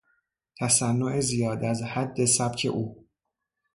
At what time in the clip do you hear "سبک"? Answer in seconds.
2.25-2.65